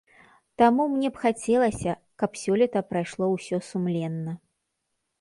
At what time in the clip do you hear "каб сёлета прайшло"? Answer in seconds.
2.23-3.25